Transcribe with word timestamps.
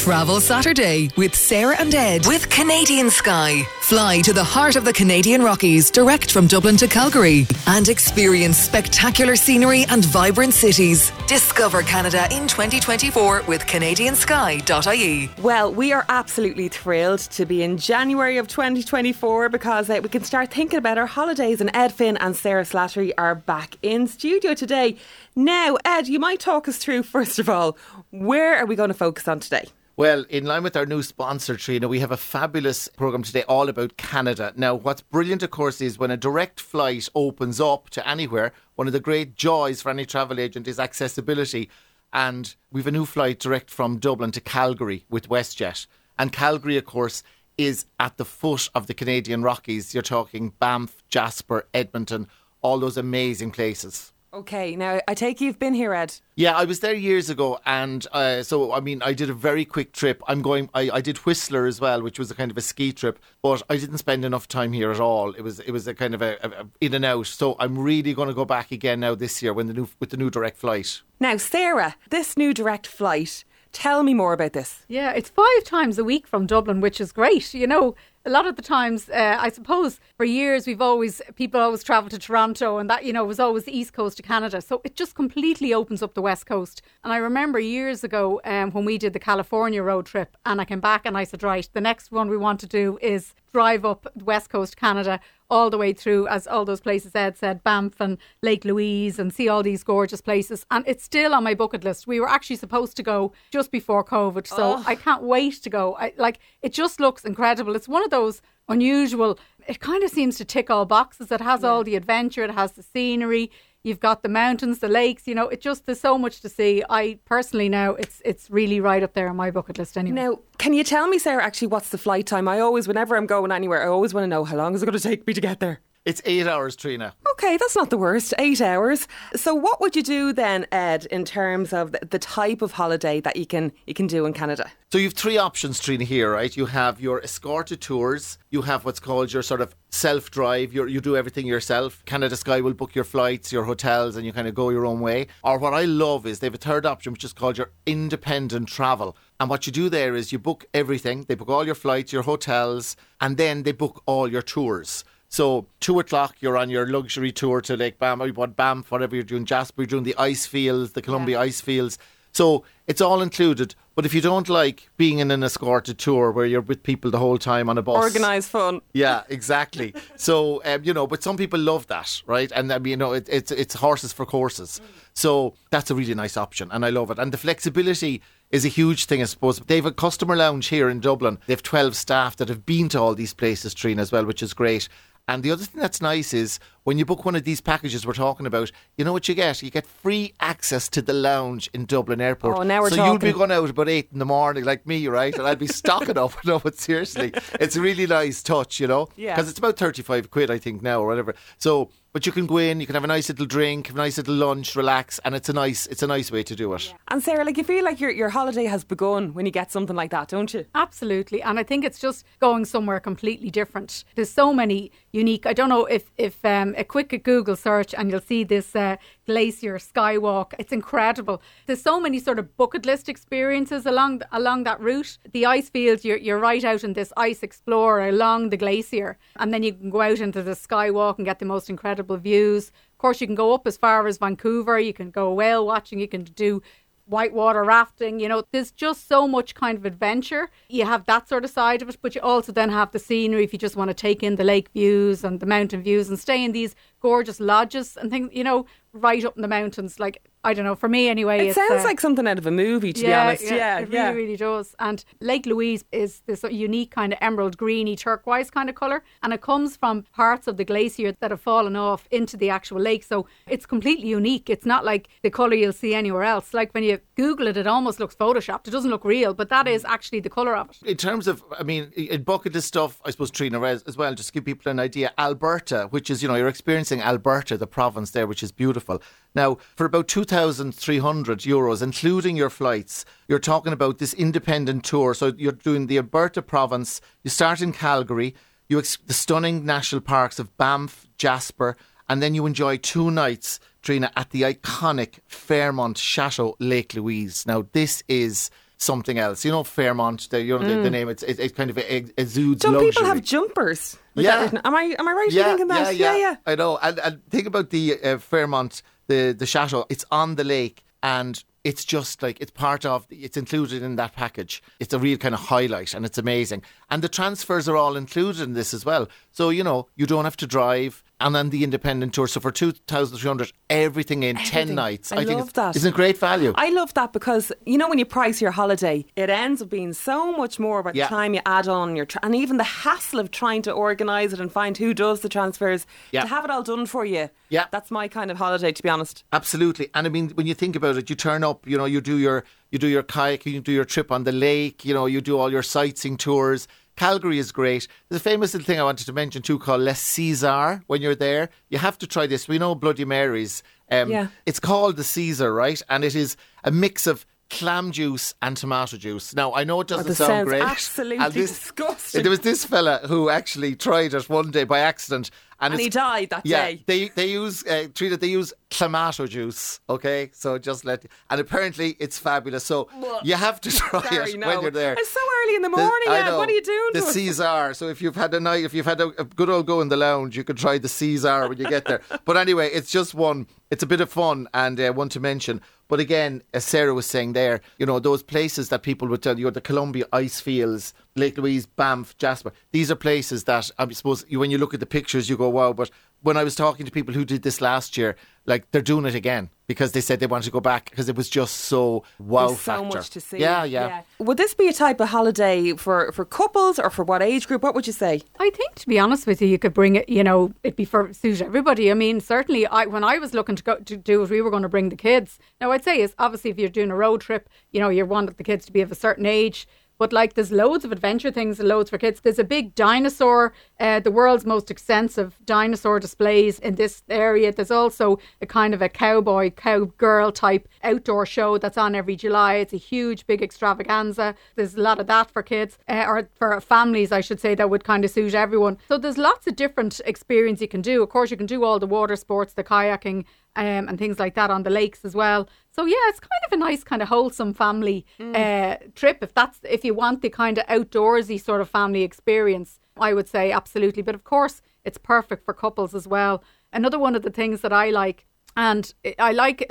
Travel 0.00 0.40
Saturday 0.40 1.10
with 1.18 1.34
Sarah 1.34 1.76
and 1.78 1.94
Ed 1.94 2.26
with 2.26 2.48
Canadian 2.48 3.10
Sky. 3.10 3.66
Fly 3.90 4.20
to 4.20 4.32
the 4.32 4.44
heart 4.44 4.76
of 4.76 4.84
the 4.84 4.92
Canadian 4.92 5.42
Rockies 5.42 5.90
direct 5.90 6.30
from 6.30 6.46
Dublin 6.46 6.76
to 6.76 6.86
Calgary 6.86 7.44
and 7.66 7.88
experience 7.88 8.56
spectacular 8.56 9.34
scenery 9.34 9.84
and 9.88 10.04
vibrant 10.04 10.54
cities. 10.54 11.10
Discover 11.26 11.82
Canada 11.82 12.28
in 12.30 12.46
2024 12.46 13.42
with 13.48 13.62
CanadianSky.ie. 13.62 15.28
Well, 15.42 15.74
we 15.74 15.92
are 15.92 16.06
absolutely 16.08 16.68
thrilled 16.68 17.18
to 17.18 17.44
be 17.44 17.64
in 17.64 17.78
January 17.78 18.36
of 18.36 18.46
2024 18.46 19.48
because 19.48 19.90
uh, 19.90 19.98
we 20.00 20.08
can 20.08 20.22
start 20.22 20.52
thinking 20.52 20.78
about 20.78 20.96
our 20.96 21.06
holidays, 21.06 21.60
and 21.60 21.68
Ed 21.74 21.92
Finn 21.92 22.16
and 22.18 22.36
Sarah 22.36 22.62
Slattery 22.62 23.10
are 23.18 23.34
back 23.34 23.74
in 23.82 24.06
studio 24.06 24.54
today. 24.54 24.98
Now, 25.34 25.78
Ed, 25.84 26.06
you 26.06 26.20
might 26.20 26.38
talk 26.38 26.68
us 26.68 26.76
through, 26.76 27.02
first 27.02 27.40
of 27.40 27.48
all, 27.48 27.76
where 28.12 28.56
are 28.56 28.66
we 28.66 28.76
going 28.76 28.90
to 28.90 28.94
focus 28.94 29.26
on 29.26 29.40
today? 29.40 29.64
Well, 30.00 30.24
in 30.30 30.46
line 30.46 30.62
with 30.62 30.78
our 30.78 30.86
new 30.86 31.02
sponsor, 31.02 31.58
Trina, 31.58 31.86
we 31.86 32.00
have 32.00 32.10
a 32.10 32.16
fabulous 32.16 32.88
programme 32.88 33.22
today 33.22 33.42
all 33.42 33.68
about 33.68 33.79
Canada. 33.88 34.52
Now, 34.56 34.74
what's 34.74 35.02
brilliant, 35.02 35.42
of 35.42 35.50
course, 35.50 35.80
is 35.80 35.98
when 35.98 36.10
a 36.10 36.16
direct 36.16 36.60
flight 36.60 37.08
opens 37.14 37.60
up 37.60 37.90
to 37.90 38.08
anywhere, 38.08 38.52
one 38.74 38.86
of 38.86 38.92
the 38.92 39.00
great 39.00 39.34
joys 39.34 39.82
for 39.82 39.90
any 39.90 40.04
travel 40.04 40.40
agent 40.40 40.68
is 40.68 40.78
accessibility. 40.78 41.70
And 42.12 42.54
we've 42.72 42.86
a 42.86 42.90
new 42.90 43.06
flight 43.06 43.38
direct 43.38 43.70
from 43.70 43.98
Dublin 43.98 44.32
to 44.32 44.40
Calgary 44.40 45.04
with 45.08 45.28
WestJet. 45.28 45.86
And 46.18 46.32
Calgary, 46.32 46.76
of 46.76 46.84
course, 46.84 47.22
is 47.56 47.86
at 47.98 48.16
the 48.16 48.24
foot 48.24 48.68
of 48.74 48.86
the 48.86 48.94
Canadian 48.94 49.42
Rockies. 49.42 49.94
You're 49.94 50.02
talking 50.02 50.54
Banff, 50.58 51.02
Jasper, 51.08 51.66
Edmonton, 51.74 52.26
all 52.62 52.78
those 52.78 52.96
amazing 52.96 53.50
places. 53.50 54.12
Okay, 54.32 54.76
now 54.76 55.00
I 55.08 55.14
take 55.14 55.40
you've 55.40 55.58
been 55.58 55.74
here, 55.74 55.92
Ed. 55.92 56.14
Yeah, 56.36 56.54
I 56.56 56.64
was 56.64 56.78
there 56.80 56.94
years 56.94 57.30
ago, 57.30 57.58
and 57.66 58.06
uh, 58.12 58.44
so 58.44 58.72
I 58.72 58.78
mean, 58.78 59.02
I 59.02 59.12
did 59.12 59.28
a 59.28 59.34
very 59.34 59.64
quick 59.64 59.92
trip. 59.92 60.22
I'm 60.28 60.40
going. 60.40 60.70
I, 60.72 60.88
I 60.90 61.00
did 61.00 61.18
Whistler 61.18 61.66
as 61.66 61.80
well, 61.80 62.00
which 62.00 62.16
was 62.16 62.30
a 62.30 62.34
kind 62.36 62.50
of 62.50 62.56
a 62.56 62.60
ski 62.60 62.92
trip, 62.92 63.18
but 63.42 63.62
I 63.68 63.76
didn't 63.76 63.98
spend 63.98 64.24
enough 64.24 64.46
time 64.46 64.72
here 64.72 64.92
at 64.92 65.00
all. 65.00 65.32
It 65.32 65.42
was 65.42 65.58
it 65.60 65.72
was 65.72 65.88
a 65.88 65.94
kind 65.94 66.14
of 66.14 66.22
a, 66.22 66.38
a, 66.42 66.48
a 66.62 66.66
in 66.80 66.94
and 66.94 67.04
out. 67.04 67.26
So 67.26 67.56
I'm 67.58 67.76
really 67.76 68.14
going 68.14 68.28
to 68.28 68.34
go 68.34 68.44
back 68.44 68.70
again 68.70 69.00
now 69.00 69.16
this 69.16 69.42
year 69.42 69.52
when 69.52 69.66
the 69.66 69.74
new 69.74 69.88
with 69.98 70.10
the 70.10 70.16
new 70.16 70.30
direct 70.30 70.58
flight. 70.58 71.02
Now, 71.18 71.36
Sarah, 71.36 71.96
this 72.10 72.36
new 72.36 72.54
direct 72.54 72.86
flight. 72.86 73.44
Tell 73.72 74.02
me 74.02 74.14
more 74.14 74.32
about 74.32 74.52
this. 74.52 74.84
Yeah, 74.88 75.12
it's 75.12 75.30
five 75.30 75.64
times 75.64 75.96
a 75.96 76.02
week 76.02 76.26
from 76.26 76.46
Dublin, 76.46 76.80
which 76.80 77.00
is 77.00 77.12
great. 77.12 77.54
You 77.54 77.68
know, 77.68 77.94
a 78.24 78.30
lot 78.30 78.46
of 78.46 78.56
the 78.56 78.62
times, 78.62 79.08
uh, 79.08 79.36
I 79.40 79.48
suppose 79.48 79.98
for 80.16 80.24
years 80.24 80.66
we've 80.66 80.82
always 80.82 81.22
people 81.36 81.60
always 81.60 81.82
travel 81.82 82.10
to 82.10 82.18
Toronto, 82.18 82.78
and 82.78 82.90
that 82.90 83.04
you 83.04 83.12
know 83.12 83.24
was 83.24 83.40
always 83.40 83.64
the 83.64 83.76
east 83.76 83.92
coast 83.92 84.20
of 84.20 84.26
Canada. 84.26 84.60
So 84.60 84.80
it 84.84 84.94
just 84.94 85.14
completely 85.14 85.72
opens 85.72 86.02
up 86.02 86.14
the 86.14 86.22
west 86.22 86.46
coast. 86.46 86.82
And 87.02 87.12
I 87.12 87.16
remember 87.16 87.58
years 87.58 88.04
ago 88.04 88.40
um, 88.44 88.72
when 88.72 88.84
we 88.84 88.98
did 88.98 89.14
the 89.14 89.18
California 89.18 89.82
road 89.82 90.06
trip, 90.06 90.36
and 90.44 90.60
I 90.60 90.64
came 90.64 90.80
back 90.80 91.06
and 91.06 91.16
I 91.16 91.24
said, 91.24 91.42
right, 91.42 91.68
the 91.72 91.80
next 91.80 92.12
one 92.12 92.28
we 92.28 92.36
want 92.36 92.60
to 92.60 92.66
do 92.66 92.98
is 93.00 93.34
drive 93.52 93.84
up 93.84 94.06
west 94.14 94.50
coast 94.50 94.76
Canada 94.76 95.18
all 95.50 95.68
the 95.70 95.78
way 95.78 95.92
through, 95.92 96.26
as 96.28 96.46
all 96.46 96.64
those 96.64 96.80
places 96.80 97.14
Ed 97.14 97.36
said, 97.36 97.62
Banff 97.64 98.00
and 98.00 98.18
Lake 98.42 98.64
Louise, 98.64 99.18
and 99.18 99.32
see 99.32 99.48
all 99.48 99.62
these 99.62 99.82
gorgeous 99.82 100.20
places. 100.20 100.64
And 100.70 100.84
it's 100.86 101.04
still 101.04 101.34
on 101.34 101.44
my 101.44 101.54
bucket 101.54 101.84
list. 101.84 102.06
We 102.06 102.20
were 102.20 102.28
actually 102.28 102.56
supposed 102.56 102.96
to 102.96 103.02
go 103.02 103.32
just 103.50 103.70
before 103.70 104.04
COVID, 104.04 104.46
so 104.46 104.76
Oh. 104.78 104.84
I 104.86 104.94
can't 104.94 105.22
wait 105.22 105.62
to 105.62 105.70
go. 105.70 105.96
I, 105.96 106.12
like 106.16 106.38
it 106.62 106.72
just 106.72 107.00
looks 107.00 107.24
incredible. 107.24 107.74
It's 107.76 107.88
one 107.88 108.04
of 108.04 108.10
those 108.10 108.40
unusual. 108.68 109.38
It 109.66 109.80
kind 109.80 110.02
of 110.04 110.10
seems 110.10 110.36
to 110.38 110.44
tick 110.44 110.70
all 110.70 110.86
boxes. 110.86 111.30
It 111.32 111.40
has 111.40 111.64
all 111.64 111.82
the 111.84 111.96
adventure. 111.96 112.44
It 112.44 112.52
has 112.52 112.72
the 112.72 112.82
scenery. 112.82 113.50
You've 113.82 114.00
got 114.00 114.22
the 114.22 114.28
mountains, 114.28 114.80
the 114.80 114.88
lakes. 114.88 115.26
You 115.26 115.34
know, 115.34 115.48
it 115.48 115.60
just 115.60 115.86
there's 115.86 116.00
so 116.00 116.18
much 116.18 116.40
to 116.40 116.48
see. 116.48 116.82
I 116.90 117.18
personally 117.24 117.68
now 117.68 117.94
it's 117.94 118.20
it's 118.24 118.50
really 118.50 118.80
right 118.80 119.02
up 119.02 119.14
there 119.14 119.28
on 119.28 119.36
my 119.36 119.50
bucket 119.50 119.78
list. 119.78 119.96
Anyway. 119.96 120.14
Now, 120.20 120.38
can 120.58 120.74
you 120.74 120.84
tell 120.84 121.08
me, 121.08 121.18
Sarah, 121.18 121.42
actually, 121.42 121.68
what's 121.68 121.88
the 121.88 121.98
flight 121.98 122.26
time? 122.26 122.46
I 122.46 122.60
always, 122.60 122.86
whenever 122.86 123.16
I'm 123.16 123.26
going 123.26 123.50
anywhere, 123.52 123.82
I 123.82 123.88
always 123.88 124.12
want 124.12 124.24
to 124.24 124.28
know 124.28 124.44
how 124.44 124.56
long 124.56 124.74
is 124.74 124.82
it 124.82 124.86
going 124.86 124.98
to 124.98 125.02
take 125.02 125.26
me 125.26 125.32
to 125.32 125.40
get 125.40 125.60
there. 125.60 125.80
It's 126.06 126.22
eight 126.24 126.46
hours, 126.46 126.76
Trina. 126.76 127.14
Okay, 127.32 127.58
that's 127.58 127.76
not 127.76 127.90
the 127.90 127.98
worst. 127.98 128.32
Eight 128.38 128.62
hours. 128.62 129.06
So, 129.36 129.54
what 129.54 129.82
would 129.82 129.94
you 129.94 130.02
do 130.02 130.32
then, 130.32 130.66
Ed, 130.72 131.04
in 131.10 131.26
terms 131.26 131.74
of 131.74 131.92
the- 131.92 132.18
type 132.18 132.62
of 132.62 132.72
holiday 132.72 133.20
that 133.20 133.36
you 133.36 133.44
can 133.44 133.72
you 133.86 133.92
can 133.92 134.06
do 134.06 134.24
in 134.24 134.32
Canada? 134.32 134.70
So 134.92 134.98
you've 134.98 135.12
three 135.12 135.36
options, 135.36 135.78
Trina, 135.78 136.04
here, 136.04 136.32
right? 136.32 136.56
You 136.56 136.66
have 136.66 137.00
your 137.00 137.20
escorted 137.20 137.80
tours, 137.82 138.38
you 138.50 138.62
have 138.62 138.84
what's 138.86 138.98
called 138.98 139.32
your 139.32 139.42
sort 139.42 139.60
of 139.60 139.74
self-drive, 139.90 140.72
you 140.72 140.86
you 140.86 141.02
do 141.02 141.16
everything 141.18 141.46
yourself. 141.46 142.02
Canada 142.06 142.34
Sky 142.36 142.62
will 142.62 142.72
book 142.74 142.94
your 142.94 143.04
flights, 143.04 143.52
your 143.52 143.64
hotels, 143.64 144.16
and 144.16 144.24
you 144.24 144.32
kind 144.32 144.48
of 144.48 144.54
go 144.54 144.70
your 144.70 144.86
own 144.86 145.00
way. 145.00 145.26
Or 145.44 145.58
what 145.58 145.74
I 145.74 145.84
love 145.84 146.24
is 146.26 146.38
they 146.38 146.46
have 146.46 146.54
a 146.54 146.68
third 146.70 146.86
option, 146.86 147.12
which 147.12 147.24
is 147.24 147.34
called 147.34 147.58
your 147.58 147.72
independent 147.84 148.68
travel. 148.68 149.16
And 149.38 149.50
what 149.50 149.66
you 149.66 149.72
do 149.72 149.90
there 149.90 150.14
is 150.16 150.32
you 150.32 150.38
book 150.38 150.64
everything. 150.72 151.24
They 151.28 151.34
book 151.34 151.50
all 151.50 151.66
your 151.66 151.74
flights, 151.74 152.10
your 152.12 152.22
hotels, 152.22 152.96
and 153.20 153.36
then 153.36 153.64
they 153.64 153.72
book 153.72 154.02
all 154.06 154.26
your 154.30 154.42
tours. 154.42 155.04
So 155.30 155.66
two 155.78 156.00
o'clock, 156.00 156.36
you're 156.40 156.58
on 156.58 156.70
your 156.70 156.86
luxury 156.88 157.30
tour 157.30 157.60
to 157.62 157.76
Lake 157.76 157.98
Bam, 158.00 158.20
or 158.20 158.28
Banff, 158.48 158.90
whatever 158.90 159.14
you're 159.14 159.22
doing, 159.24 159.44
Jasper, 159.44 159.82
you're 159.82 159.86
doing 159.86 160.02
the 160.02 160.16
ice 160.18 160.44
fields, 160.44 160.92
the 160.92 161.02
Columbia 161.02 161.38
ice 161.40 161.60
fields. 161.60 161.98
So 162.32 162.64
it's 162.86 163.00
all 163.00 163.22
included. 163.22 163.74
But 163.94 164.06
if 164.06 164.14
you 164.14 164.20
don't 164.20 164.48
like 164.48 164.88
being 164.96 165.18
in 165.18 165.30
an 165.30 165.42
escorted 165.42 165.98
tour 165.98 166.32
where 166.32 166.46
you're 166.46 166.60
with 166.60 166.82
people 166.82 167.10
the 167.10 167.18
whole 167.18 167.38
time 167.38 167.68
on 167.68 167.76
a 167.78 167.82
bus, 167.82 168.02
Organised 168.02 168.48
fun. 168.50 168.80
yeah, 168.92 169.22
exactly. 169.28 169.94
so 170.16 170.62
um, 170.64 170.82
you 170.84 170.92
know, 170.94 171.06
but 171.06 171.22
some 171.22 171.36
people 171.36 171.60
love 171.60 171.86
that, 171.88 172.22
right? 172.26 172.50
And 172.52 172.72
I 172.72 172.78
mean, 172.78 172.90
you 172.92 172.96
know, 172.96 173.12
it, 173.12 173.28
it's 173.30 173.50
it's 173.52 173.74
horses 173.74 174.12
for 174.12 174.24
courses. 174.26 174.80
So 175.12 175.54
that's 175.70 175.90
a 175.90 175.94
really 175.94 176.14
nice 176.14 176.36
option, 176.36 176.70
and 176.72 176.84
I 176.84 176.90
love 176.90 177.10
it. 177.10 177.18
And 177.18 177.30
the 177.32 177.38
flexibility 177.38 178.22
is 178.50 178.64
a 178.64 178.68
huge 178.68 179.04
thing, 179.04 179.20
I 179.22 179.26
suppose. 179.26 179.58
They 179.58 179.76
have 179.76 179.86
a 179.86 179.92
customer 179.92 180.34
lounge 180.36 180.68
here 180.68 180.88
in 180.88 181.00
Dublin. 181.00 181.38
They 181.46 181.52
have 181.52 181.62
twelve 181.62 181.94
staff 181.96 182.36
that 182.36 182.48
have 182.48 182.64
been 182.64 182.88
to 182.90 183.00
all 183.00 183.14
these 183.14 183.34
places, 183.34 183.74
Trina, 183.74 184.00
as 184.02 184.12
well, 184.12 184.24
which 184.24 184.42
is 184.42 184.54
great. 184.54 184.88
And 185.30 185.44
the 185.44 185.52
other 185.52 185.64
thing 185.64 185.80
that's 185.80 186.02
nice 186.02 186.34
is 186.34 186.58
when 186.90 186.98
you 186.98 187.04
book 187.04 187.24
one 187.24 187.36
of 187.36 187.44
these 187.44 187.60
packages 187.60 188.04
we're 188.04 188.12
talking 188.12 188.46
about, 188.46 188.72
you 188.96 189.04
know 189.04 189.12
what 189.12 189.28
you 189.28 189.34
get? 189.36 189.62
You 189.62 189.70
get 189.70 189.86
free 189.86 190.34
access 190.40 190.88
to 190.88 191.00
the 191.00 191.12
lounge 191.12 191.70
in 191.72 191.84
Dublin 191.84 192.20
Airport. 192.20 192.58
Oh, 192.58 192.62
now 192.64 192.80
we're 192.80 192.90
so 192.90 193.04
you'll 193.04 193.16
be 193.16 193.32
going 193.32 193.52
out 193.52 193.70
about 193.70 193.88
eight 193.88 194.08
in 194.12 194.18
the 194.18 194.24
morning, 194.24 194.64
like 194.64 194.84
me, 194.88 195.06
right? 195.06 195.32
And 195.32 195.46
I'll 195.46 195.54
be 195.54 195.68
stocking 195.68 196.18
up. 196.18 196.32
No, 196.44 196.58
but 196.58 196.76
seriously, 196.76 197.32
it's 197.60 197.76
a 197.76 197.80
really 197.80 198.08
nice 198.08 198.42
touch, 198.42 198.80
you 198.80 198.88
know? 198.88 199.08
Yeah. 199.14 199.36
Because 199.36 199.48
it's 199.48 199.58
about 199.60 199.76
35 199.76 200.32
quid, 200.32 200.50
I 200.50 200.58
think, 200.58 200.82
now 200.82 201.00
or 201.00 201.06
whatever. 201.06 201.36
So, 201.58 201.90
but 202.12 202.26
you 202.26 202.32
can 202.32 202.46
go 202.46 202.56
in, 202.56 202.80
you 202.80 202.86
can 202.86 202.94
have 202.94 203.04
a 203.04 203.08
nice 203.08 203.28
little 203.28 203.46
drink, 203.46 203.86
have 203.86 203.94
a 203.94 203.98
nice 203.98 204.16
little 204.16 204.34
lunch, 204.34 204.74
relax, 204.74 205.20
and 205.24 205.34
it's 205.34 205.48
a 205.48 205.52
nice, 205.52 205.86
it's 205.86 206.02
a 206.02 206.08
nice 206.08 206.32
way 206.32 206.42
to 206.42 206.56
do 206.56 206.74
it. 206.74 206.92
And 207.08 207.22
Sarah, 207.22 207.44
like 207.44 207.56
you 207.56 207.62
feel 207.62 207.84
like 207.84 208.00
your 208.00 208.10
your 208.10 208.30
holiday 208.30 208.64
has 208.64 208.82
begun 208.82 209.32
when 209.32 209.46
you 209.46 209.52
get 209.52 209.70
something 209.70 209.94
like 209.94 210.10
that, 210.10 210.28
don't 210.28 210.52
you? 210.52 210.64
Absolutely, 210.74 211.40
and 211.40 211.58
I 211.58 211.62
think 211.62 211.84
it's 211.84 212.00
just 212.00 212.24
going 212.40 212.64
somewhere 212.64 212.98
completely 212.98 213.50
different. 213.50 214.04
There's 214.16 214.30
so 214.30 214.52
many 214.52 214.90
unique. 215.12 215.46
I 215.46 215.52
don't 215.52 215.68
know 215.68 215.84
if 215.84 216.10
if 216.16 216.44
um, 216.44 216.74
a 216.80 216.84
quick 216.84 217.22
Google 217.22 217.56
search 217.56 217.94
and 217.94 218.10
you'll 218.10 218.20
see 218.20 218.42
this 218.42 218.74
uh, 218.74 218.96
glacier 219.26 219.76
skywalk. 219.76 220.54
It's 220.58 220.72
incredible. 220.72 221.42
There's 221.66 221.82
so 221.82 222.00
many 222.00 222.18
sort 222.18 222.38
of 222.38 222.56
bucket 222.56 222.86
list 222.86 223.08
experiences 223.08 223.84
along 223.84 224.22
along 224.32 224.64
that 224.64 224.80
route. 224.80 225.18
The 225.32 225.44
ice 225.44 225.68
fields, 225.68 226.04
you're 226.04 226.16
you're 226.16 226.38
right 226.38 226.64
out 226.64 226.82
in 226.82 226.94
this 226.94 227.12
ice 227.16 227.42
explorer 227.42 228.08
along 228.08 228.48
the 228.48 228.56
glacier, 228.56 229.18
and 229.36 229.52
then 229.52 229.62
you 229.62 229.74
can 229.74 229.90
go 229.90 230.00
out 230.00 230.20
into 230.20 230.42
the 230.42 230.52
skywalk 230.52 231.18
and 231.18 231.26
get 231.26 231.38
the 231.38 231.44
most 231.44 231.68
incredible 231.68 232.16
views. 232.16 232.68
Of 232.68 232.98
course, 232.98 233.20
you 233.20 233.26
can 233.26 233.36
go 233.36 233.52
up 233.54 233.66
as 233.66 233.76
far 233.76 234.06
as 234.06 234.18
Vancouver. 234.18 234.80
You 234.80 234.94
can 234.94 235.10
go 235.10 235.32
whale 235.32 235.66
watching. 235.66 236.00
You 236.00 236.08
can 236.08 236.24
do 236.24 236.62
whitewater 237.10 237.64
rafting. 237.64 238.20
You 238.20 238.28
know, 238.28 238.44
there's 238.52 238.70
just 238.70 239.08
so 239.08 239.28
much 239.28 239.54
kind 239.54 239.76
of 239.76 239.84
adventure. 239.84 240.50
You 240.68 240.86
have 240.86 241.04
that 241.06 241.28
sort 241.28 241.44
of 241.44 241.50
side 241.50 241.82
of 241.82 241.88
it, 241.88 241.98
but 242.00 242.14
you 242.14 242.20
also 242.20 242.52
then 242.52 242.70
have 242.70 242.92
the 242.92 242.98
scenery 242.98 243.44
if 243.44 243.52
you 243.52 243.58
just 243.58 243.76
want 243.76 243.88
to 243.88 243.94
take 243.94 244.22
in 244.22 244.36
the 244.36 244.44
lake 244.44 244.68
views 244.72 245.24
and 245.24 245.40
the 245.40 245.46
mountain 245.46 245.82
views 245.82 246.08
and 246.08 246.18
stay 246.18 246.42
in 246.44 246.52
these 246.52 246.74
gorgeous 247.00 247.40
lodges 247.40 247.96
and 247.96 248.10
things, 248.10 248.30
you 248.32 248.44
know, 248.44 248.66
right 248.92 249.24
up 249.24 249.36
in 249.36 249.42
the 249.42 249.48
mountains. 249.48 249.98
Like, 250.00 250.22
I 250.42 250.54
don't 250.54 250.64
know, 250.64 250.74
for 250.74 250.88
me 250.88 251.08
anyway. 251.08 251.40
It 251.40 251.46
it's, 251.48 251.54
sounds 251.56 251.82
uh, 251.82 251.84
like 251.84 252.00
something 252.00 252.26
out 252.26 252.38
of 252.38 252.46
a 252.46 252.50
movie, 252.50 252.92
to 252.94 253.02
be 253.02 253.12
honest. 253.12 253.44
Yeah, 253.44 253.54
yeah, 253.54 253.78
it 253.80 253.88
yeah. 253.90 254.08
really, 254.08 254.22
really 254.22 254.36
does. 254.36 254.74
And 254.78 255.04
Lake 255.20 255.44
Louise 255.44 255.84
is 255.92 256.22
this 256.26 256.42
unique 256.50 256.92
kind 256.92 257.12
of 257.12 257.18
emerald 257.20 257.58
greeny 257.58 257.94
turquoise 257.94 258.50
kind 258.50 258.70
of 258.70 258.74
colour, 258.74 259.04
and 259.22 259.34
it 259.34 259.42
comes 259.42 259.76
from 259.76 260.04
parts 260.14 260.46
of 260.46 260.56
the 260.56 260.64
glacier 260.64 261.12
that 261.20 261.30
have 261.30 261.40
fallen 261.40 261.76
off 261.76 262.08
into 262.10 262.36
the 262.36 262.48
actual 262.48 262.80
lake. 262.80 263.04
So 263.04 263.26
it's 263.48 263.66
completely 263.66 264.08
unique. 264.08 264.48
It's 264.48 264.64
not 264.64 264.84
like 264.84 265.08
the 265.22 265.30
colour 265.30 265.54
you'll 265.54 265.72
see 265.72 265.94
anywhere 265.94 266.22
else. 266.22 266.54
Like 266.54 266.72
when 266.72 266.84
you 266.84 267.00
Google 267.16 267.46
it, 267.48 267.56
it 267.56 267.66
almost 267.66 268.00
looks 268.00 268.14
photoshopped. 268.14 268.66
It 268.66 268.70
doesn't 268.70 268.90
look 268.90 269.04
real, 269.04 269.34
but 269.34 269.50
that 269.50 269.68
is 269.68 269.84
actually 269.84 270.20
the 270.20 270.30
colour 270.30 270.56
of 270.56 270.70
it. 270.70 270.82
In 270.82 270.96
terms 270.96 271.28
of, 271.28 271.44
I 271.58 271.62
mean, 271.62 271.92
in 271.96 272.22
bucket 272.22 272.54
list 272.54 272.68
stuff, 272.68 273.00
I 273.04 273.10
suppose 273.10 273.30
Trina 273.30 273.60
as, 273.62 273.82
as 273.82 273.96
well, 273.96 274.14
just 274.14 274.28
to 274.28 274.32
give 274.32 274.46
people 274.46 274.70
an 274.70 274.80
idea. 274.80 275.12
Alberta, 275.18 275.88
which 275.90 276.08
is, 276.08 276.22
you 276.22 276.28
know, 276.28 276.34
you're 276.34 276.48
experiencing 276.48 277.02
Alberta, 277.02 277.58
the 277.58 277.66
province 277.66 278.12
there, 278.12 278.26
which 278.26 278.42
is 278.42 278.52
beautiful. 278.52 279.02
Now, 279.34 279.58
for 279.76 279.84
about 279.86 280.08
2,300 280.08 281.40
euros, 281.40 281.82
including 281.82 282.36
your 282.36 282.50
flights, 282.50 283.04
you're 283.28 283.38
talking 283.38 283.72
about 283.72 283.98
this 283.98 284.12
independent 284.14 284.84
tour. 284.84 285.14
So 285.14 285.32
you're 285.36 285.52
doing 285.52 285.86
the 285.86 285.98
Alberta 285.98 286.42
province. 286.42 287.00
You 287.22 287.30
start 287.30 287.60
in 287.60 287.72
Calgary. 287.72 288.34
You 288.68 288.78
ex- 288.78 288.98
the 288.98 289.14
stunning 289.14 289.64
national 289.64 290.00
parks 290.00 290.38
of 290.38 290.56
Banff, 290.56 291.08
Jasper, 291.16 291.76
and 292.08 292.22
then 292.22 292.34
you 292.34 292.46
enjoy 292.46 292.76
two 292.76 293.10
nights, 293.10 293.60
Trina, 293.82 294.10
at 294.16 294.30
the 294.30 294.42
iconic 294.42 295.20
Fairmont 295.26 295.96
Chateau 295.96 296.56
Lake 296.58 296.94
Louise. 296.94 297.46
Now, 297.46 297.66
this 297.72 298.02
is 298.08 298.50
something 298.80 299.18
else. 299.18 299.44
You 299.44 299.52
know, 299.52 299.62
Fairmont. 299.62 300.28
The, 300.30 300.42
you 300.42 300.58
know 300.58 300.66
the, 300.66 300.82
the 300.82 300.90
name. 300.90 301.08
It's 301.08 301.22
it, 301.22 301.38
it 301.38 301.54
kind 301.54 301.70
of 301.70 301.78
exudes 301.78 302.62
Don't 302.62 302.74
luxury. 302.74 302.90
people 302.90 303.04
have 303.04 303.22
jumpers? 303.22 303.96
Yeah. 304.14 304.46
that 304.46 304.66
Am 304.66 304.74
I 304.74 304.94
am 304.98 305.06
I 305.06 305.12
right 305.12 305.28
in 305.28 305.34
yeah, 305.36 305.44
thinking 305.44 305.68
that? 305.68 305.96
Yeah, 305.96 306.16
yeah, 306.16 306.18
yeah. 306.18 306.36
I 306.46 306.54
know. 306.56 306.78
And, 306.82 306.98
and 306.98 307.30
think 307.30 307.46
about 307.46 307.70
the 307.70 308.02
uh, 308.02 308.18
Fairmont, 308.18 308.82
the 309.10 309.32
the 309.32 309.46
chateau. 309.46 309.84
It's 309.90 310.04
on 310.10 310.36
the 310.36 310.44
lake, 310.44 310.84
and 311.02 311.42
it's 311.64 311.84
just 311.84 312.22
like 312.22 312.40
it's 312.40 312.52
part 312.52 312.86
of. 312.86 313.06
It's 313.10 313.36
included 313.36 313.82
in 313.82 313.96
that 313.96 314.14
package. 314.14 314.62
It's 314.78 314.94
a 314.94 314.98
real 314.98 315.18
kind 315.18 315.34
of 315.34 315.40
highlight, 315.40 315.92
and 315.94 316.06
it's 316.06 316.18
amazing. 316.18 316.62
And 316.90 317.02
the 317.02 317.08
transfers 317.08 317.68
are 317.68 317.76
all 317.76 317.96
included 317.96 318.42
in 318.42 318.54
this 318.54 318.72
as 318.72 318.84
well. 318.84 319.08
So 319.32 319.50
you 319.50 319.64
know 319.64 319.88
you 319.96 320.06
don't 320.06 320.24
have 320.24 320.38
to 320.38 320.46
drive. 320.46 321.02
And 321.20 321.34
then 321.34 321.50
the 321.50 321.62
independent 321.64 322.14
tour. 322.14 322.26
So 322.26 322.40
for 322.40 322.50
two 322.50 322.72
thousand 322.72 323.18
three 323.18 323.28
hundred, 323.28 323.52
everything 323.68 324.22
in 324.22 324.36
ten 324.36 324.74
nights. 324.74 325.12
I 325.12 325.24
think 325.24 325.38
love 325.38 325.48
it's, 325.48 325.52
that. 325.52 325.76
Isn't 325.76 325.94
great 325.94 326.18
value? 326.18 326.52
I 326.56 326.70
love 326.70 326.94
that 326.94 327.12
because 327.12 327.52
you 327.66 327.76
know 327.78 327.88
when 327.88 327.98
you 327.98 328.06
price 328.06 328.40
your 328.40 328.50
holiday, 328.50 329.04
it 329.16 329.28
ends 329.30 329.60
up 329.62 329.68
being 329.68 329.92
so 329.92 330.32
much 330.32 330.58
more 330.58 330.82
by 330.82 330.92
the 330.92 330.98
Yeah. 330.98 331.08
time 331.08 331.34
you 331.34 331.40
add 331.46 331.68
on 331.68 331.94
your 331.96 332.06
tra- 332.06 332.20
and 332.22 332.34
even 332.34 332.56
the 332.56 332.64
hassle 332.64 333.20
of 333.20 333.30
trying 333.30 333.62
to 333.62 333.72
organise 333.72 334.32
it 334.32 334.40
and 334.40 334.50
find 334.50 334.76
who 334.78 334.94
does 334.94 335.20
the 335.20 335.28
transfers 335.28 335.86
Yeah. 336.10 336.22
to 336.22 336.28
have 336.28 336.44
it 336.44 336.50
all 336.50 336.62
done 336.62 336.86
for 336.86 337.04
you. 337.04 337.28
Yeah. 337.50 337.66
that's 337.70 337.90
my 337.90 338.06
kind 338.08 338.30
of 338.30 338.36
holiday 338.38 338.72
to 338.72 338.82
be 338.82 338.88
honest. 338.88 339.24
Absolutely, 339.32 339.88
and 339.94 340.06
I 340.06 340.10
mean, 340.10 340.30
when 340.30 340.46
you 340.46 340.54
think 340.54 340.76
about 340.76 340.96
it, 340.96 341.10
you 341.10 341.16
turn 341.16 341.44
up. 341.44 341.66
You 341.66 341.76
know, 341.76 341.84
you 341.84 342.00
do 342.00 342.16
your 342.16 342.44
you 342.70 342.78
do 342.78 342.86
your 342.86 343.02
kayak, 343.02 343.44
you 343.46 343.60
do 343.60 343.72
your 343.72 343.84
trip 343.84 344.12
on 344.12 344.22
the 344.24 344.32
lake. 344.32 344.84
You 344.84 344.94
know, 344.94 345.06
you 345.06 345.20
do 345.20 345.36
all 345.38 345.50
your 345.50 345.62
sightseeing 345.62 346.16
tours. 346.16 346.68
Calgary 347.00 347.38
is 347.38 347.50
great. 347.50 347.88
There's 348.10 348.20
a 348.20 348.22
famous 348.22 348.52
little 348.52 348.66
thing 348.66 348.78
I 348.78 348.82
wanted 348.82 349.06
to 349.06 349.14
mention 349.14 349.40
too 349.40 349.58
called 349.58 349.80
Les 349.80 349.98
Caesar. 350.02 350.82
When 350.86 351.00
you're 351.00 351.14
there, 351.14 351.48
you 351.70 351.78
have 351.78 351.96
to 351.96 352.06
try 352.06 352.26
this. 352.26 352.46
We 352.46 352.58
know 352.58 352.74
Bloody 352.74 353.06
Marys. 353.06 353.62
Um, 353.90 354.10
Yeah. 354.10 354.26
It's 354.44 354.60
called 354.60 354.98
the 354.98 355.02
Caesar, 355.04 355.50
right? 355.54 355.80
And 355.88 356.04
it 356.04 356.14
is 356.14 356.36
a 356.62 356.70
mix 356.70 357.06
of 357.06 357.24
clam 357.50 357.90
juice 357.90 358.34
and 358.40 358.56
tomato 358.56 358.96
juice. 358.96 359.34
Now 359.34 359.52
I 359.54 359.64
know 359.64 359.80
it 359.80 359.88
doesn't 359.88 360.06
this 360.06 360.18
sound 360.18 360.46
great. 360.48 360.62
absolutely 360.62 361.18
And 361.18 361.34
disgusting. 361.34 362.22
There 362.22 362.30
was 362.30 362.40
this 362.40 362.64
fella 362.64 363.00
who 363.06 363.28
actually 363.28 363.74
tried 363.76 364.14
it 364.14 364.28
one 364.28 364.50
day 364.50 364.64
by 364.64 364.78
accident, 364.80 365.30
and, 365.62 365.74
And 365.74 365.80
he 365.80 365.90
died 365.90 366.30
that 366.30 366.46
yeah, 366.46 366.66
day. 366.68 366.82
they 366.86 367.08
they 367.08 367.26
use 367.26 367.66
uh, 367.66 367.88
treat 367.94 368.12
it. 368.12 368.20
They 368.20 368.28
use 368.28 368.52
clamato 368.70 369.28
juice. 369.28 369.80
Okay, 369.90 370.30
so 370.32 370.58
just 370.58 370.84
let 370.84 371.04
and 371.28 371.38
apparently 371.40 371.96
it's 371.98 372.18
fabulous. 372.18 372.64
So 372.64 372.88
you 373.24 373.34
have 373.34 373.60
to 373.62 373.70
try 373.70 374.00
Sorry, 374.00 374.30
it 374.32 374.38
no. 374.38 374.46
when 374.48 374.62
you're 374.62 374.70
there. 374.70 374.94
It's 374.98 375.10
so 375.10 375.20
early 375.44 375.56
in 375.56 375.62
the 375.62 375.68
The- 375.68 375.76
morning, 375.76 376.08
I 376.08 376.22
know. 376.26 376.38
What 376.38 376.48
are 376.48 376.52
you 376.52 376.62
doing 376.62 376.90
The? 376.94 377.02
Caesar. 377.02 377.74
So 377.74 377.88
if 377.88 378.00
you've 378.00 378.16
had 378.16 378.32
a 378.32 378.40
night, 378.40 378.64
if 378.64 378.72
you've 378.72 378.86
had 378.86 379.00
a, 379.00 379.08
a 379.20 379.24
good 379.24 379.50
old 379.50 379.66
go 379.66 379.80
in 379.82 379.88
the 379.88 379.96
lounge, 379.96 380.36
you 380.36 380.44
could 380.44 380.56
try 380.56 380.78
the 380.78 380.88
Caesar 380.88 381.48
when 381.48 381.58
you 381.58 381.68
get 381.68 381.84
there. 381.84 382.00
but 382.24 382.36
anyway, 382.36 382.68
it's 382.72 382.90
just 382.90 383.12
one. 383.14 383.46
It's 383.70 383.82
a 383.82 383.86
bit 383.86 384.00
of 384.00 384.10
fun 384.10 384.48
and 384.54 384.80
uh, 384.80 384.92
one 384.92 385.08
to 385.10 385.20
mention. 385.20 385.60
But 385.90 385.98
again, 385.98 386.44
as 386.54 386.64
Sarah 386.64 386.94
was 386.94 387.04
saying 387.04 387.32
there, 387.32 387.60
you 387.76 387.84
know 387.84 387.98
those 387.98 388.22
places 388.22 388.68
that 388.68 388.84
people 388.84 389.08
would 389.08 389.22
tell 389.22 389.40
you, 389.40 389.50
the 389.50 389.60
Columbia 389.60 390.06
ice 390.12 390.40
fields, 390.40 390.94
Lake 391.16 391.36
Louise, 391.36 391.66
Banff, 391.66 392.16
Jasper. 392.16 392.52
These 392.70 392.92
are 392.92 392.94
places 392.94 393.42
that 393.44 393.68
I 393.76 393.90
suppose 393.90 394.24
you, 394.28 394.38
when 394.38 394.52
you 394.52 394.58
look 394.58 394.72
at 394.72 394.78
the 394.78 394.86
pictures, 394.86 395.28
you 395.28 395.36
go, 395.36 395.48
wow. 395.48 395.72
But 395.72 395.90
when 396.22 396.36
I 396.36 396.44
was 396.44 396.54
talking 396.54 396.86
to 396.86 396.92
people 396.92 397.12
who 397.12 397.24
did 397.24 397.42
this 397.42 397.60
last 397.60 397.96
year, 397.96 398.14
like 398.46 398.70
they're 398.70 398.82
doing 398.82 399.04
it 399.04 399.16
again 399.16 399.50
because 399.70 399.92
they 399.92 400.00
said 400.00 400.18
they 400.18 400.26
wanted 400.26 400.46
to 400.46 400.50
go 400.50 400.58
back 400.58 400.90
because 400.90 401.08
it 401.08 401.14
was 401.14 401.28
just 401.28 401.54
so 401.58 402.02
wow 402.18 402.48
There's 402.48 402.58
so 402.58 402.72
factor. 402.72 402.98
much 402.98 403.10
to 403.10 403.20
see. 403.20 403.38
Yeah, 403.38 403.62
yeah. 403.62 404.02
Would 404.18 404.36
this 404.36 404.52
be 404.52 404.66
a 404.66 404.72
type 404.72 404.98
of 404.98 405.10
holiday 405.10 405.74
for, 405.74 406.10
for 406.10 406.24
couples 406.24 406.80
or 406.80 406.90
for 406.90 407.04
what 407.04 407.22
age 407.22 407.46
group? 407.46 407.62
What 407.62 407.76
would 407.76 407.86
you 407.86 407.92
say? 407.92 408.22
I 408.40 408.50
think, 408.50 408.74
to 408.74 408.88
be 408.88 408.98
honest 408.98 409.28
with 409.28 409.40
you, 409.40 409.46
you 409.46 409.60
could 409.60 409.72
bring 409.72 409.94
it. 409.94 410.08
You 410.08 410.24
know, 410.24 410.52
it'd 410.64 410.74
be 410.74 410.84
for 410.84 411.12
suit 411.12 411.40
everybody. 411.40 411.88
I 411.88 411.94
mean, 411.94 412.18
certainly, 412.18 412.66
I 412.66 412.86
when 412.86 413.04
I 413.04 413.18
was 413.18 413.32
looking 413.32 413.54
to 413.54 413.62
go 413.62 413.76
to 413.76 413.96
do 413.96 414.24
it, 414.24 414.30
we 414.30 414.40
were 414.42 414.50
going 414.50 414.64
to 414.64 414.68
bring 414.68 414.88
the 414.88 414.96
kids. 414.96 415.38
Now, 415.60 415.70
I'd 415.70 415.84
say 415.84 416.00
is 416.00 416.16
obviously 416.18 416.50
if 416.50 416.58
you're 416.58 416.68
doing 416.68 416.90
a 416.90 416.96
road 416.96 417.20
trip, 417.20 417.48
you 417.70 417.78
know, 417.78 417.90
you 417.90 418.04
want 418.04 418.36
the 418.36 418.42
kids 418.42 418.66
to 418.66 418.72
be 418.72 418.80
of 418.80 418.90
a 418.90 418.96
certain 418.96 419.24
age. 419.24 419.68
But 420.00 420.14
like, 420.14 420.32
there's 420.32 420.50
loads 420.50 420.86
of 420.86 420.92
adventure 420.92 421.30
things 421.30 421.60
and 421.60 421.68
loads 421.68 421.90
for 421.90 421.98
kids. 421.98 422.22
There's 422.22 422.38
a 422.38 422.44
big 422.56 422.74
dinosaur, 422.74 423.52
uh, 423.78 424.00
the 424.00 424.10
world's 424.10 424.46
most 424.46 424.70
extensive 424.70 425.38
dinosaur 425.44 426.00
displays 426.00 426.58
in 426.58 426.76
this 426.76 427.02
area. 427.10 427.52
There's 427.52 427.70
also 427.70 428.18
a 428.40 428.46
kind 428.46 428.72
of 428.72 428.80
a 428.80 428.88
cowboy, 428.88 429.50
cowgirl 429.50 430.32
type 430.32 430.66
outdoor 430.82 431.26
show 431.26 431.58
that's 431.58 431.76
on 431.76 431.94
every 431.94 432.16
July. 432.16 432.54
It's 432.54 432.72
a 432.72 432.78
huge, 432.78 433.26
big 433.26 433.42
extravaganza. 433.42 434.34
There's 434.56 434.74
a 434.74 434.80
lot 434.80 435.00
of 435.00 435.06
that 435.08 435.30
for 435.30 435.42
kids, 435.42 435.76
uh, 435.86 436.06
or 436.08 436.30
for 436.34 436.58
families, 436.62 437.12
I 437.12 437.20
should 437.20 437.38
say, 437.38 437.54
that 437.54 437.68
would 437.68 437.84
kind 437.84 438.02
of 438.02 438.10
suit 438.10 438.34
everyone. 438.34 438.78
So 438.88 438.96
there's 438.96 439.18
lots 439.18 439.46
of 439.46 439.54
different 439.54 440.00
experience 440.06 440.62
you 440.62 440.68
can 440.68 440.80
do. 440.80 441.02
Of 441.02 441.10
course, 441.10 441.30
you 441.30 441.36
can 441.36 441.44
do 441.44 441.62
all 441.62 441.78
the 441.78 441.86
water 441.86 442.16
sports, 442.16 442.54
the 442.54 442.64
kayaking, 442.64 443.26
um, 443.56 443.88
and 443.88 443.98
things 443.98 444.18
like 444.18 444.34
that 444.34 444.50
on 444.50 444.62
the 444.62 444.70
lakes 444.70 445.04
as 445.04 445.14
well. 445.14 445.48
So 445.72 445.84
yeah, 445.84 445.96
it's 446.08 446.20
kind 446.20 446.42
of 446.46 446.52
a 446.52 446.56
nice 446.56 446.84
kind 446.84 447.02
of 447.02 447.08
wholesome 447.08 447.54
family 447.54 448.06
uh, 448.34 448.76
trip 448.94 449.18
if 449.22 449.34
that's 449.34 449.60
if 449.68 449.84
you 449.84 449.94
want 449.94 450.22
the 450.22 450.30
kind 450.30 450.58
of 450.58 450.66
outdoorsy 450.66 451.40
sort 451.42 451.60
of 451.60 451.68
family 451.68 452.02
experience. 452.02 452.78
I 452.96 453.14
would 453.14 453.28
say 453.28 453.50
absolutely, 453.50 454.02
but 454.02 454.14
of 454.14 454.24
course 454.24 454.62
it's 454.84 454.98
perfect 454.98 455.44
for 455.44 455.54
couples 455.54 455.94
as 455.94 456.06
well. 456.06 456.42
Another 456.72 456.98
one 456.98 457.14
of 457.14 457.22
the 457.22 457.30
things 457.30 457.60
that 457.62 457.72
I 457.72 457.90
like, 457.90 458.26
and 458.56 458.92
I 459.18 459.32
like, 459.32 459.70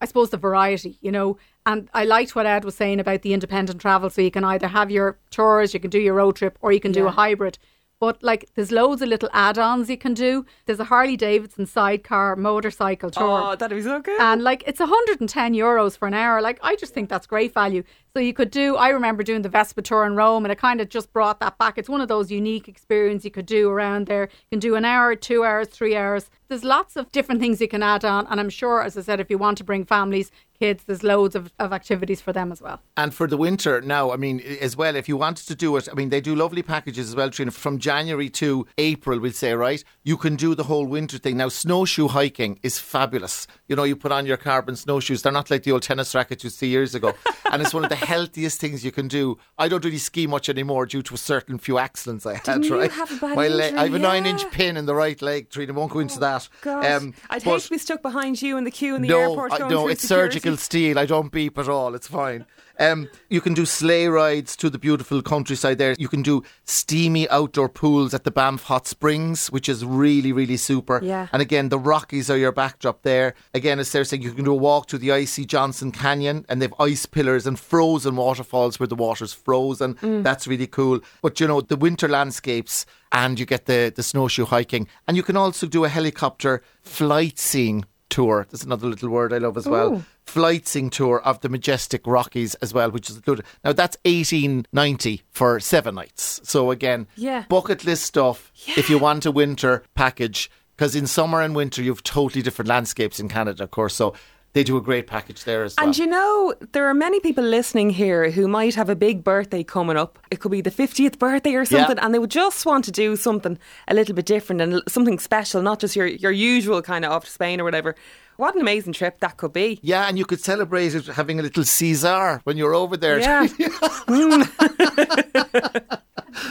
I 0.00 0.06
suppose 0.06 0.30
the 0.30 0.36
variety, 0.36 0.98
you 1.00 1.12
know, 1.12 1.36
and 1.66 1.88
I 1.92 2.04
liked 2.04 2.34
what 2.34 2.46
Ed 2.46 2.64
was 2.64 2.74
saying 2.74 3.00
about 3.00 3.22
the 3.22 3.34
independent 3.34 3.80
travel. 3.80 4.10
So 4.10 4.22
you 4.22 4.30
can 4.30 4.44
either 4.44 4.68
have 4.68 4.90
your 4.90 5.18
tours, 5.30 5.74
you 5.74 5.80
can 5.80 5.90
do 5.90 5.98
your 5.98 6.14
road 6.14 6.36
trip, 6.36 6.58
or 6.60 6.72
you 6.72 6.80
can 6.80 6.92
do 6.92 7.06
a 7.06 7.10
hybrid. 7.10 7.58
But 8.00 8.22
like, 8.22 8.48
there's 8.54 8.72
loads 8.72 9.02
of 9.02 9.08
little 9.08 9.28
add-ons 9.34 9.90
you 9.90 9.98
can 9.98 10.14
do. 10.14 10.46
There's 10.64 10.80
a 10.80 10.84
Harley 10.84 11.18
Davidson 11.18 11.66
sidecar 11.66 12.34
motorcycle 12.34 13.10
tour. 13.10 13.42
Oh, 13.52 13.56
that'd 13.56 13.76
be 13.76 13.82
so 13.82 14.00
good. 14.00 14.18
And 14.18 14.42
like 14.42 14.64
it's 14.66 14.80
110 14.80 15.52
euros 15.52 15.98
for 15.98 16.08
an 16.08 16.14
hour. 16.14 16.40
Like 16.40 16.58
I 16.62 16.76
just 16.76 16.94
think 16.94 17.10
that's 17.10 17.26
great 17.26 17.52
value. 17.52 17.82
So 18.14 18.20
you 18.20 18.32
could 18.32 18.50
do. 18.50 18.76
I 18.76 18.88
remember 18.88 19.22
doing 19.22 19.42
the 19.42 19.48
Vespa 19.48 19.82
tour 19.82 20.04
in 20.04 20.16
Rome, 20.16 20.44
and 20.44 20.50
it 20.50 20.58
kind 20.58 20.80
of 20.80 20.88
just 20.88 21.12
brought 21.12 21.38
that 21.40 21.58
back. 21.58 21.78
It's 21.78 21.88
one 21.88 22.00
of 22.00 22.08
those 22.08 22.30
unique 22.30 22.66
experiences 22.66 23.24
you 23.24 23.30
could 23.30 23.46
do 23.46 23.70
around 23.70 24.06
there. 24.08 24.28
You 24.50 24.56
can 24.56 24.58
do 24.58 24.74
an 24.74 24.84
hour, 24.84 25.14
two 25.14 25.44
hours, 25.44 25.68
three 25.68 25.96
hours. 25.96 26.28
There's 26.48 26.64
lots 26.64 26.96
of 26.96 27.12
different 27.12 27.40
things 27.40 27.60
you 27.60 27.68
can 27.68 27.84
add 27.84 28.04
on, 28.04 28.26
and 28.26 28.40
I'm 28.40 28.50
sure, 28.50 28.82
as 28.82 28.96
I 28.96 29.02
said, 29.02 29.20
if 29.20 29.30
you 29.30 29.38
want 29.38 29.58
to 29.58 29.64
bring 29.64 29.84
families, 29.84 30.32
kids, 30.58 30.84
there's 30.84 31.02
loads 31.02 31.34
of, 31.34 31.52
of 31.58 31.72
activities 31.72 32.20
for 32.20 32.32
them 32.32 32.52
as 32.52 32.60
well. 32.60 32.80
And 32.96 33.14
for 33.14 33.26
the 33.26 33.36
winter 33.36 33.80
now, 33.80 34.10
I 34.10 34.16
mean, 34.16 34.40
as 34.60 34.76
well, 34.76 34.96
if 34.96 35.08
you 35.08 35.16
wanted 35.16 35.46
to 35.46 35.54
do 35.54 35.76
it, 35.76 35.88
I 35.90 35.94
mean, 35.94 36.10
they 36.10 36.20
do 36.20 36.34
lovely 36.34 36.62
packages 36.62 37.08
as 37.08 37.16
well, 37.16 37.30
Trina. 37.30 37.52
From 37.52 37.78
January 37.78 38.28
to 38.30 38.66
April, 38.76 39.18
we'll 39.20 39.32
say, 39.32 39.54
right? 39.54 39.82
You 40.02 40.16
can 40.16 40.36
do 40.36 40.54
the 40.54 40.64
whole 40.64 40.86
winter 40.86 41.18
thing. 41.18 41.36
Now, 41.36 41.48
snowshoe 41.48 42.08
hiking 42.08 42.58
is 42.62 42.78
fabulous. 42.78 43.46
You 43.68 43.76
know, 43.76 43.84
you 43.84 43.96
put 43.96 44.12
on 44.12 44.26
your 44.26 44.36
carbon 44.36 44.76
snowshoes. 44.76 45.22
They're 45.22 45.32
not 45.32 45.50
like 45.50 45.62
the 45.62 45.72
old 45.72 45.82
tennis 45.82 46.14
rackets 46.14 46.44
you 46.44 46.50
see 46.50 46.68
years 46.68 46.94
ago. 46.94 47.14
and 47.52 47.62
it's 47.62 47.74
one 47.74 47.84
of 47.84 47.90
the 47.90 47.96
healthiest 47.96 48.60
things 48.60 48.84
you 48.84 48.92
can 48.92 49.08
do. 49.08 49.38
I 49.58 49.68
don't 49.68 49.84
really 49.84 49.98
ski 49.98 50.26
much 50.26 50.48
anymore 50.48 50.86
due 50.86 51.02
to 51.02 51.14
a 51.14 51.18
certain 51.18 51.58
few 51.58 51.78
accidents 51.78 52.26
I 52.26 52.34
had, 52.34 52.44
Didn't 52.62 52.70
right? 52.70 52.90
have 52.92 53.10
a 53.10 53.16
bad 53.16 53.36
My 53.36 53.48
leg? 53.48 53.74
I 53.74 53.84
have 53.84 53.94
a 53.94 53.98
nine-inch 53.98 54.50
pin 54.50 54.76
in 54.76 54.86
the 54.86 54.94
right 54.94 55.20
leg, 55.22 55.50
Trina. 55.50 55.72
Won't 55.72 55.92
go 55.92 55.98
into 56.00 56.18
that. 56.20 56.48
God, 56.62 56.84
Um, 56.86 57.14
I'd 57.28 57.42
hate 57.42 57.60
to 57.62 57.70
be 57.70 57.78
stuck 57.78 58.02
behind 58.02 58.40
you 58.42 58.56
in 58.56 58.64
the 58.64 58.70
queue 58.70 58.94
in 58.94 59.02
the 59.02 59.08
no, 59.08 59.18
airport. 59.20 59.52
I- 59.52 59.68
no, 59.68 59.88
it's 59.88 60.02
security. 60.02 60.32
surgical 60.40 60.56
steel. 60.56 60.98
I 60.98 61.06
don't 61.06 61.30
beep 61.32 61.58
at 61.58 61.68
all. 61.68 61.94
It's 61.94 62.08
fine. 62.08 62.46
Um, 62.80 63.08
you 63.28 63.42
can 63.42 63.52
do 63.52 63.66
sleigh 63.66 64.08
rides 64.08 64.56
to 64.56 64.70
the 64.70 64.78
beautiful 64.78 65.20
countryside 65.20 65.76
there. 65.76 65.94
You 65.98 66.08
can 66.08 66.22
do 66.22 66.42
steamy 66.64 67.28
outdoor 67.28 67.68
pools 67.68 68.14
at 68.14 68.24
the 68.24 68.30
Banff 68.30 68.64
Hot 68.64 68.86
Springs, 68.86 69.48
which 69.52 69.68
is 69.68 69.84
really, 69.84 70.32
really 70.32 70.56
super. 70.56 70.98
Yeah. 71.02 71.28
And 71.32 71.42
again, 71.42 71.68
the 71.68 71.78
Rockies 71.78 72.30
are 72.30 72.38
your 72.38 72.52
backdrop 72.52 73.02
there. 73.02 73.34
Again, 73.52 73.78
as 73.78 73.88
Sarah 73.88 74.06
said, 74.06 74.24
you 74.24 74.32
can 74.32 74.46
do 74.46 74.52
a 74.52 74.56
walk 74.56 74.86
to 74.88 74.98
the 74.98 75.12
icy 75.12 75.44
Johnson 75.44 75.92
Canyon, 75.92 76.46
and 76.48 76.62
they've 76.62 76.74
ice 76.80 77.04
pillars 77.04 77.46
and 77.46 77.60
frozen 77.60 78.16
waterfalls 78.16 78.80
where 78.80 78.86
the 78.86 78.96
water's 78.96 79.34
frozen. 79.34 79.94
Mm. 79.96 80.22
That's 80.22 80.46
really 80.46 80.66
cool. 80.66 81.00
But 81.20 81.38
you 81.38 81.46
know, 81.46 81.60
the 81.60 81.76
winter 81.76 82.08
landscapes, 82.08 82.86
and 83.12 83.38
you 83.38 83.44
get 83.44 83.66
the 83.66 83.92
the 83.94 84.02
snowshoe 84.02 84.46
hiking, 84.46 84.88
and 85.06 85.18
you 85.18 85.22
can 85.22 85.36
also 85.36 85.66
do 85.66 85.84
a 85.84 85.88
helicopter 85.90 86.62
flight 86.82 87.38
seeing 87.38 87.84
tour. 88.10 88.46
That's 88.50 88.64
another 88.64 88.86
little 88.88 89.08
word 89.08 89.32
I 89.32 89.38
love 89.38 89.56
as 89.56 89.66
well. 89.66 90.04
Flight 90.24 90.68
seeing 90.68 90.90
tour 90.90 91.20
of 91.22 91.40
the 91.40 91.48
majestic 91.48 92.06
Rockies 92.06 92.54
as 92.56 92.74
well, 92.74 92.90
which 92.90 93.08
is 93.08 93.16
included. 93.16 93.44
Now 93.64 93.72
that's 93.72 93.96
eighteen 94.04 94.66
ninety 94.72 95.22
for 95.30 95.58
seven 95.60 95.94
nights. 95.94 96.40
So 96.44 96.70
again, 96.70 97.06
Yeah. 97.16 97.44
bucket 97.48 97.84
list 97.84 98.04
stuff. 98.04 98.52
If 98.76 98.90
you 98.90 98.98
want 98.98 99.24
a 99.26 99.30
winter 99.32 99.82
package, 99.94 100.50
because 100.76 100.94
in 100.94 101.06
summer 101.06 101.40
and 101.40 101.54
winter 101.54 101.82
you 101.82 101.90
have 101.90 102.02
totally 102.02 102.42
different 102.42 102.68
landscapes 102.68 103.18
in 103.20 103.28
Canada, 103.28 103.64
of 103.64 103.70
course. 103.70 103.94
So 103.94 104.14
they 104.52 104.64
do 104.64 104.76
a 104.76 104.80
great 104.80 105.06
package 105.06 105.44
there 105.44 105.62
as 105.62 105.76
well. 105.76 105.86
And 105.86 105.96
you 105.96 106.06
know, 106.06 106.54
there 106.72 106.88
are 106.88 106.94
many 106.94 107.20
people 107.20 107.44
listening 107.44 107.90
here 107.90 108.30
who 108.30 108.48
might 108.48 108.74
have 108.74 108.88
a 108.88 108.96
big 108.96 109.22
birthday 109.22 109.62
coming 109.62 109.96
up. 109.96 110.18
It 110.30 110.40
could 110.40 110.50
be 110.50 110.60
the 110.60 110.70
50th 110.70 111.18
birthday 111.18 111.54
or 111.54 111.64
something, 111.64 111.98
and 111.98 112.12
they 112.12 112.18
would 112.18 112.30
just 112.30 112.66
want 112.66 112.84
to 112.86 112.92
do 112.92 113.16
something 113.16 113.58
a 113.86 113.94
little 113.94 114.14
bit 114.14 114.26
different 114.26 114.60
and 114.60 114.82
something 114.88 115.18
special, 115.18 115.62
not 115.62 115.78
just 115.78 115.94
your, 115.94 116.06
your 116.06 116.32
usual 116.32 116.82
kind 116.82 117.04
of 117.04 117.12
off 117.12 117.26
to 117.26 117.30
Spain 117.30 117.60
or 117.60 117.64
whatever. 117.64 117.94
What 118.36 118.54
an 118.54 118.62
amazing 118.62 118.94
trip 118.94 119.20
that 119.20 119.36
could 119.36 119.52
be. 119.52 119.78
yeah, 119.82 120.08
and 120.08 120.16
you 120.16 120.24
could 120.24 120.40
celebrate 120.40 120.94
it 120.94 121.06
having 121.06 121.38
a 121.38 121.42
little 121.42 121.62
Caesar 121.62 122.40
when 122.44 122.56
you're 122.56 122.74
over 122.74 122.96
there. 122.96 123.20
Yeah. 123.20 123.42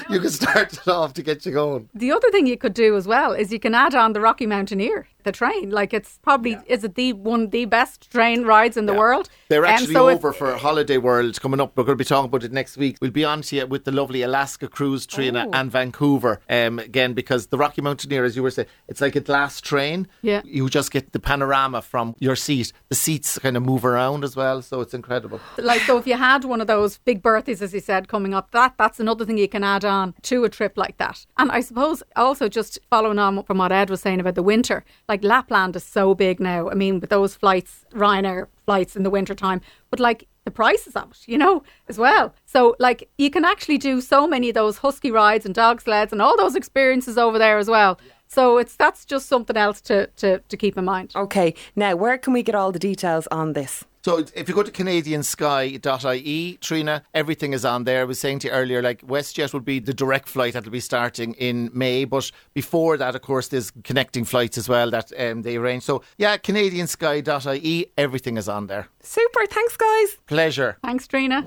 you 0.09 0.19
could 0.19 0.31
start 0.31 0.73
it 0.73 0.87
off 0.87 1.13
to 1.13 1.23
get 1.23 1.45
you 1.45 1.51
going. 1.51 1.89
The 1.95 2.11
other 2.11 2.29
thing 2.31 2.45
you 2.45 2.57
could 2.57 2.75
do 2.75 2.95
as 2.95 3.07
well 3.07 3.33
is 3.33 3.51
you 3.51 3.59
can 3.59 3.73
add 3.73 3.95
on 3.95 4.13
the 4.13 4.21
Rocky 4.21 4.45
Mountaineer. 4.45 5.07
The 5.23 5.31
train. 5.31 5.69
Like 5.69 5.93
it's 5.93 6.19
probably 6.21 6.57
is 6.67 6.83
it 6.83 6.95
the 6.95 7.13
one 7.13 7.43
of 7.43 7.51
the 7.51 7.65
best 7.65 8.11
train 8.11 8.43
rides 8.43 8.77
in 8.77 8.85
the 8.85 8.93
world. 8.93 9.29
They're 9.49 9.65
Um, 9.65 9.73
actually 9.73 9.93
so 9.93 10.07
it- 10.07 10.13
over 10.15 10.31
for 10.33 10.55
Holiday 10.55 10.97
World 10.97 11.39
coming 11.41 11.59
up. 11.59 11.75
We're 11.75 11.83
going 11.83 11.97
to 11.97 12.03
be 12.03 12.07
talking 12.07 12.25
about 12.29 12.43
it 12.43 12.51
next 12.51 12.77
week. 12.77 12.97
We'll 13.01 13.11
be 13.11 13.25
on 13.25 13.41
to 13.43 13.55
you 13.55 13.67
with 13.67 13.85
the 13.85 13.91
lovely 13.91 14.21
Alaska 14.21 14.67
cruise, 14.67 15.05
train 15.05 15.35
Oh. 15.35 15.49
and 15.53 15.71
Vancouver 15.71 16.39
um, 16.49 16.79
again 16.79 17.13
because 17.13 17.47
the 17.47 17.57
Rocky 17.57 17.81
Mountaineer, 17.81 18.23
as 18.23 18.35
you 18.35 18.43
were 18.43 18.51
saying, 18.51 18.67
it's 18.87 19.01
like 19.01 19.15
a 19.15 19.19
glass 19.21 19.59
train. 19.61 20.07
Yeah. 20.21 20.41
You 20.45 20.69
just 20.69 20.91
get 20.91 21.11
the 21.11 21.19
panorama 21.19 21.81
from 21.81 22.15
your 22.19 22.35
seat. 22.35 22.71
The 22.89 22.95
seats 22.95 23.37
kind 23.39 23.57
of 23.57 23.63
move 23.63 23.83
around 23.85 24.23
as 24.23 24.35
well, 24.35 24.61
so 24.61 24.81
it's 24.81 24.93
incredible. 24.93 25.39
like 25.57 25.81
so 25.81 25.97
if 25.97 26.07
you 26.07 26.15
had 26.17 26.43
one 26.45 26.61
of 26.61 26.67
those 26.67 26.97
big 26.99 27.21
birthdays 27.21 27.61
as 27.61 27.73
you 27.73 27.79
said 27.79 28.07
coming 28.07 28.33
up 28.33 28.51
that 28.51 28.73
that's 28.77 28.99
another 28.99 29.25
thing 29.25 29.37
you 29.37 29.47
can 29.47 29.63
add 29.63 29.83
on 29.85 30.13
to 30.21 30.43
a 30.43 30.49
trip 30.49 30.77
like 30.77 30.97
that 30.97 31.25
and 31.37 31.51
i 31.51 31.59
suppose 31.59 32.01
also 32.15 32.47
just 32.47 32.79
following 32.89 33.19
on 33.19 33.43
from 33.43 33.57
what 33.57 33.71
ed 33.71 33.89
was 33.89 34.01
saying 34.01 34.19
about 34.19 34.35
the 34.35 34.43
winter 34.43 34.83
like 35.09 35.21
lapland 35.23 35.75
is 35.75 35.83
so 35.83 36.15
big 36.15 36.39
now 36.39 36.69
i 36.69 36.73
mean 36.73 37.01
with 37.01 37.09
those 37.09 37.35
flights 37.35 37.85
ryanair 37.91 38.47
flights 38.65 38.95
in 38.95 39.03
the 39.03 39.09
winter 39.09 39.35
time 39.35 39.59
but 39.89 39.99
like 39.99 40.27
the 40.49 40.55
prices 40.55 40.95
of 40.95 41.11
it, 41.11 41.27
you 41.27 41.37
know, 41.37 41.63
as 41.87 41.97
well. 41.97 42.33
So, 42.45 42.75
like, 42.79 43.09
you 43.17 43.29
can 43.29 43.45
actually 43.45 43.77
do 43.77 44.01
so 44.01 44.27
many 44.27 44.49
of 44.49 44.55
those 44.55 44.79
husky 44.79 45.11
rides 45.11 45.45
and 45.45 45.53
dog 45.53 45.81
sleds 45.81 46.11
and 46.11 46.21
all 46.21 46.35
those 46.37 46.55
experiences 46.55 47.17
over 47.17 47.37
there 47.37 47.59
as 47.59 47.69
well. 47.69 47.99
So, 48.27 48.57
it's 48.57 48.75
that's 48.75 49.05
just 49.05 49.27
something 49.27 49.57
else 49.57 49.79
to, 49.81 50.07
to, 50.17 50.39
to 50.39 50.57
keep 50.57 50.77
in 50.77 50.85
mind. 50.85 51.11
Okay, 51.15 51.53
now 51.75 51.95
where 51.95 52.17
can 52.17 52.33
we 52.33 52.41
get 52.41 52.55
all 52.55 52.71
the 52.71 52.79
details 52.79 53.27
on 53.27 53.53
this? 53.53 53.85
So 54.01 54.23
if 54.33 54.47
you 54.47 54.55
go 54.55 54.63
to 54.63 54.71
canadiansky.ie, 54.71 56.57
Trina, 56.61 57.03
everything 57.13 57.53
is 57.53 57.65
on 57.65 57.83
there. 57.83 58.01
I 58.01 58.03
was 58.05 58.19
saying 58.19 58.39
to 58.39 58.47
you 58.47 58.53
earlier, 58.53 58.81
like 58.81 59.01
WestJet 59.01 59.53
will 59.53 59.59
be 59.59 59.79
the 59.79 59.93
direct 59.93 60.29
flight 60.29 60.53
that 60.53 60.63
will 60.63 60.71
be 60.71 60.79
starting 60.79 61.33
in 61.33 61.69
May, 61.73 62.05
but 62.05 62.31
before 62.53 62.97
that, 62.97 63.15
of 63.15 63.21
course, 63.21 63.49
there's 63.49 63.71
connecting 63.83 64.25
flights 64.25 64.57
as 64.57 64.69
well 64.69 64.89
that 64.91 65.11
um, 65.19 65.41
they 65.41 65.57
arrange. 65.57 65.83
So 65.83 66.01
yeah, 66.17 66.37
canadiansky.ie, 66.37 67.91
everything 67.97 68.37
is 68.37 68.47
on 68.47 68.67
there. 68.67 68.87
Super, 69.01 69.45
thanks, 69.47 69.75
guys. 69.75 70.17
Pleasure. 70.27 70.77
Thanks, 70.81 71.07
Trina. 71.07 71.45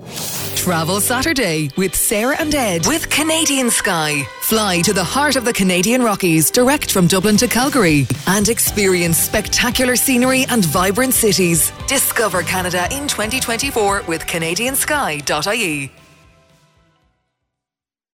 Travel 0.63 1.01
Saturday 1.01 1.69
with 1.75 1.93
Sarah 1.93 2.37
and 2.39 2.55
Ed 2.55 2.87
with 2.87 3.09
Canadian 3.09 3.69
Sky. 3.69 4.23
Fly 4.39 4.79
to 4.83 4.93
the 4.93 5.03
heart 5.03 5.35
of 5.35 5.43
the 5.43 5.51
Canadian 5.51 6.01
Rockies 6.01 6.49
direct 6.49 6.89
from 6.89 7.05
Dublin 7.05 7.35
to 7.35 7.49
Calgary 7.49 8.07
and 8.27 8.47
experience 8.47 9.17
spectacular 9.17 9.97
scenery 9.97 10.45
and 10.49 10.63
vibrant 10.63 11.13
cities. 11.13 11.73
Discover 11.89 12.43
Canada 12.43 12.85
in 12.95 13.09
2024 13.09 14.03
with 14.07 14.25
CanadianSky.ie. 14.25 16.02